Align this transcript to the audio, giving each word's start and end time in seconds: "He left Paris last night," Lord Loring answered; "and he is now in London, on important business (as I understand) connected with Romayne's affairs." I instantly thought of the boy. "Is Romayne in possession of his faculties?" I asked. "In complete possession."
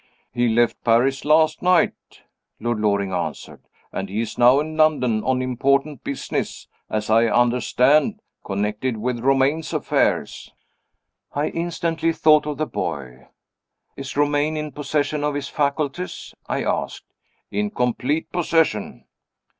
"He 0.33 0.49
left 0.49 0.83
Paris 0.83 1.23
last 1.25 1.61
night," 1.61 2.23
Lord 2.59 2.79
Loring 2.79 3.13
answered; 3.13 3.61
"and 3.91 4.09
he 4.09 4.21
is 4.21 4.35
now 4.35 4.59
in 4.59 4.75
London, 4.75 5.23
on 5.23 5.43
important 5.43 6.03
business 6.03 6.67
(as 6.89 7.11
I 7.11 7.27
understand) 7.27 8.19
connected 8.43 8.97
with 8.97 9.19
Romayne's 9.19 9.73
affairs." 9.73 10.51
I 11.35 11.49
instantly 11.49 12.13
thought 12.13 12.47
of 12.47 12.57
the 12.57 12.65
boy. 12.65 13.27
"Is 13.95 14.17
Romayne 14.17 14.57
in 14.57 14.71
possession 14.71 15.23
of 15.23 15.35
his 15.35 15.49
faculties?" 15.49 16.33
I 16.47 16.63
asked. 16.63 17.05
"In 17.51 17.69
complete 17.69 18.31
possession." 18.31 19.05